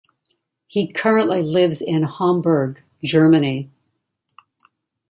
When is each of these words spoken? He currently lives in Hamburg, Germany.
He 0.65 0.91
currently 0.91 1.43
lives 1.43 1.79
in 1.79 2.01
Hamburg, 2.01 2.81
Germany. 3.03 3.69